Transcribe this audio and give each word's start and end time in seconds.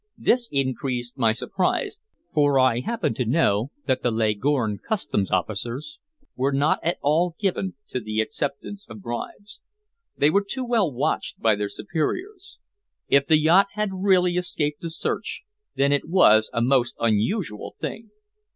This 0.17 0.49
increased 0.51 1.15
my 1.15 1.31
surprise, 1.31 1.99
for 2.33 2.57
I 2.57 2.79
happened 2.79 3.15
to 3.17 3.23
know 3.25 3.69
that 3.85 4.01
the 4.01 4.09
Leghorn 4.09 4.79
Customs 4.79 5.29
officers 5.29 5.99
were 6.35 6.51
not 6.51 6.79
at 6.83 6.97
all 7.03 7.35
given 7.39 7.75
to 7.89 7.99
the 7.99 8.19
acceptance 8.19 8.89
of 8.89 8.99
bribes. 9.03 9.61
They 10.17 10.31
were 10.31 10.43
too 10.43 10.65
well 10.65 10.91
watched 10.91 11.39
by 11.39 11.53
their 11.55 11.69
superiors. 11.69 12.57
If 13.09 13.27
the 13.27 13.37
yacht 13.39 13.67
had 13.73 13.91
really 13.93 14.37
escaped 14.37 14.83
a 14.83 14.89
search, 14.89 15.43
then 15.75 15.91
it 15.91 16.09
was 16.09 16.49
a 16.51 16.63
most 16.63 16.95
unusual 16.99 17.75
thing. 17.79 18.09